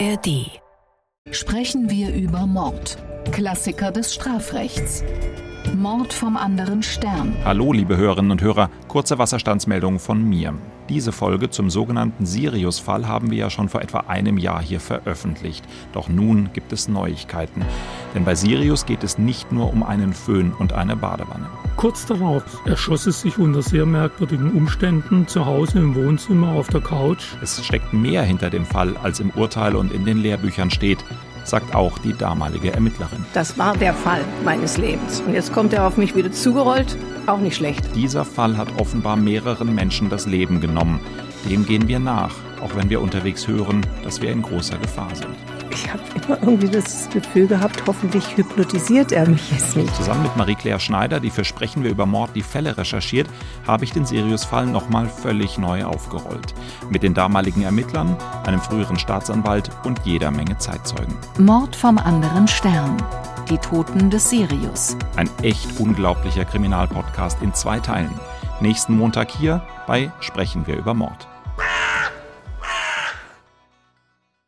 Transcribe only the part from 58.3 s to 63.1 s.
einem früheren Staatsanwalt und jeder Menge Zeitzeugen. Mord vom anderen Stern.